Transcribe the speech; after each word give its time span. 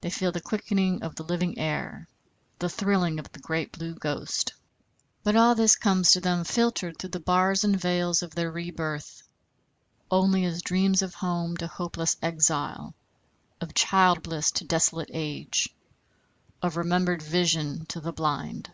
They 0.00 0.08
feel 0.08 0.32
the 0.32 0.40
quickening 0.40 1.02
of 1.02 1.14
the 1.16 1.22
living 1.24 1.58
air, 1.58 2.08
the 2.58 2.70
thrilling 2.70 3.18
of 3.18 3.30
the 3.32 3.38
great 3.38 3.70
Blue 3.70 3.94
Ghost. 3.94 4.54
But 5.22 5.36
all 5.36 5.54
this 5.54 5.76
comes 5.76 6.10
to 6.12 6.22
them, 6.22 6.44
filtered 6.44 6.96
through 6.96 7.10
the 7.10 7.20
bars 7.20 7.64
and 7.64 7.78
veils 7.78 8.22
of 8.22 8.34
their 8.34 8.50
rebirth, 8.50 9.22
only 10.10 10.46
as 10.46 10.62
dreams 10.62 11.02
of 11.02 11.12
home 11.16 11.54
to 11.58 11.66
hopeless 11.66 12.16
exile, 12.22 12.94
of 13.60 13.74
child 13.74 14.22
bliss 14.22 14.50
to 14.52 14.64
desolate 14.64 15.10
age, 15.12 15.68
of 16.62 16.78
remembered 16.78 17.20
vision 17.20 17.84
to 17.90 18.00
the 18.00 18.10
blind! 18.14 18.70